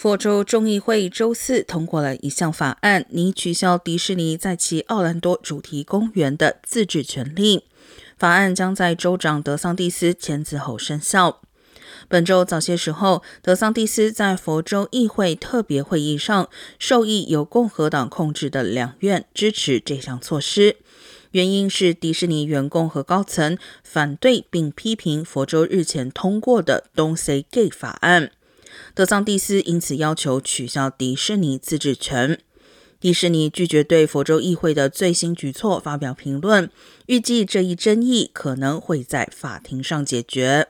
[0.00, 7.64] 佛州众议会周四通过了一项法案，拟取消迪士尼在其奥兰多主题公园的自治权利。
[8.16, 11.42] 法案将在州长德桑蒂斯签字后生效。
[12.08, 16.48] 本周早些时候，德桑蒂斯在佛州议会特别会议上
[16.78, 20.76] 授意由共和党控制的两院支持这项措施，
[21.32, 28.30] 原因是迪士尼员工和高层反对并批评佛州日前通过的 “Don't Say Gay” 法案。
[28.94, 32.38] 德桑蒂斯因此要求取消迪士尼自治权。
[33.00, 36.70] 迪士尼拒绝对佛州议会的最新举措发表评论，
[37.06, 40.68] 预计这一争议可能会在法庭上解决。